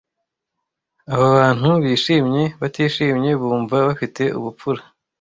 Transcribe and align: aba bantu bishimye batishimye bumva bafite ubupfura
aba 1.13 1.27
bantu 1.37 1.69
bishimye 1.83 2.43
batishimye 2.61 3.31
bumva 3.41 3.75
bafite 3.87 4.23
ubupfura 4.37 4.81